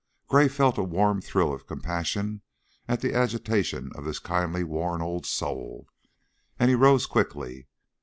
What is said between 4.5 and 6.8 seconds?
worn old soul, and he